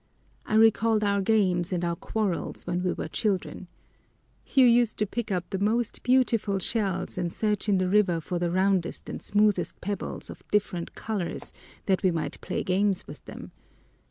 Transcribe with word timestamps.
I 0.47 0.55
recalled 0.55 1.03
our 1.03 1.21
games 1.21 1.71
and 1.71 1.85
our 1.85 1.95
quarrels 1.95 2.65
when 2.65 2.81
we 2.81 2.91
were 2.91 3.07
children. 3.07 3.67
You 4.47 4.65
used 4.65 4.97
to 4.97 5.05
pick 5.05 5.31
up 5.31 5.51
the 5.51 5.59
most 5.59 6.01
beautiful 6.01 6.57
shells 6.57 7.19
and 7.19 7.31
search 7.31 7.69
in 7.69 7.77
the 7.77 7.87
river 7.87 8.19
for 8.19 8.39
the 8.39 8.49
roundest 8.49 9.09
and 9.09 9.21
smoothest 9.21 9.79
pebbles 9.79 10.31
of 10.31 10.41
different 10.49 10.95
colors 10.95 11.53
that 11.85 12.01
we 12.01 12.09
might 12.09 12.41
play 12.41 12.63
games 12.63 13.05
with 13.05 13.23
them. 13.25 13.51